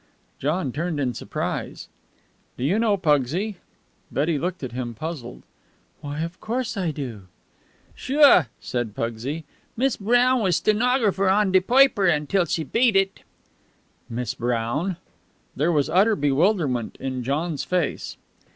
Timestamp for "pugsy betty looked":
2.97-4.63